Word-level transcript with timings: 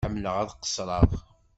Ḥemmleɣ 0.05 0.35
ad 0.37 0.49
qessreɣ. 0.61 1.09